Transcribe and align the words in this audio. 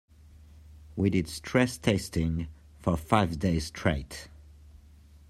We 0.95 1.11
did 1.11 1.27
stress 1.27 1.77
testing 1.77 2.47
for 2.79 2.97
five 2.97 3.37
days 3.37 3.65
straight. 3.67 4.29